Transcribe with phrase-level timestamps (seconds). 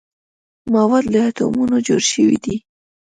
[0.73, 2.55] مواد له اتومونو جوړ شوي دي.